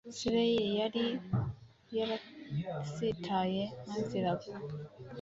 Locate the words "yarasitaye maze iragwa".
1.97-4.55